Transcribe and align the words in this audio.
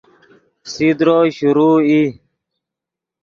فسیدرو 0.63 1.17
شروع 1.37 1.71
ای 1.89 2.03